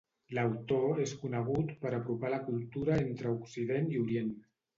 [0.35, 4.35] L'autor és conegut per apropar la cultura entre Occident i Orient.